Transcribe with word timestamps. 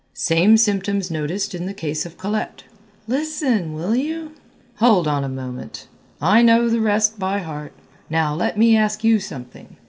"Same 0.15 0.57
symptoms 0.57 1.11
noticed 1.11 1.53
in 1.53 1.67
the 1.67 1.75
case 1.75 2.07
of 2.07 2.17
Colette." 2.17 2.63
"Listen, 3.07 3.73
will 3.75 3.95
you?" 3.95 4.31
"Hold 4.77 5.07
on 5.07 5.23
a 5.23 5.29
moment, 5.29 5.87
I 6.19 6.41
know 6.41 6.69
the 6.69 6.81
rest 6.81 7.19
by 7.19 7.37
heart. 7.37 7.73
Now 8.09 8.33
let 8.33 8.57
me 8.57 8.75
ask 8.75 9.03
you 9.03 9.19
something. 9.19 9.75